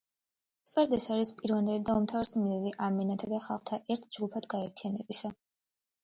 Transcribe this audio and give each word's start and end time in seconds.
სწორედ 0.67 0.93
ეს 0.95 1.03
არის 1.15 1.31
პირვანდელი 1.41 1.83
და 1.89 1.95
უმთავრესი 1.99 2.41
მიზეზი 2.45 2.71
ამ 2.85 2.97
ენათა 3.03 3.29
და 3.33 3.41
ხალხთა 3.49 3.79
ერთ 3.97 4.07
ჯგუფად 4.17 4.49
გაერთიანებისა. 4.55 5.31